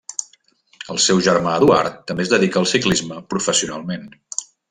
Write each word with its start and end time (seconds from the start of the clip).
El 0.93 1.01
seu 1.03 1.19
germà 1.27 1.53
Eduard 1.61 1.99
també 2.11 2.25
es 2.27 2.33
dedica 2.33 2.61
al 2.63 2.67
ciclisme 2.73 3.21
professionalment. 3.35 4.09